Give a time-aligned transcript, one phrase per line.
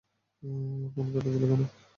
[0.93, 1.61] Phone কেটে দিল কেন?